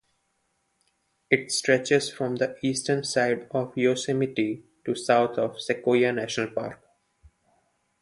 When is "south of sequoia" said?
4.95-6.11